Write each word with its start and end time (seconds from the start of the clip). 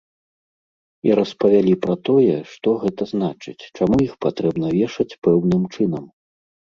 І 1.09 1.17
распавялі 1.19 1.73
пра 1.83 1.95
тое, 2.07 2.37
што 2.53 2.69
гэта 2.85 3.07
значыць, 3.11 3.63
чаму 3.81 3.95
іх 4.07 4.13
патрэбна 4.25 4.67
вешаць 4.79 5.17
пэўным 5.29 5.63
чынам. 5.77 6.09